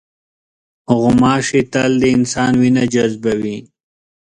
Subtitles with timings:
[0.97, 3.57] غوماشې تل د انسان وینه جذبوي.